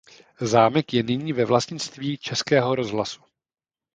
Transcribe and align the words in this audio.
Zámek 0.41 0.93
je 0.93 1.03
nyní 1.03 1.33
ve 1.33 1.45
vlastnictví 1.45 2.17
Českého 2.17 2.75
rozhlasu. 2.75 3.21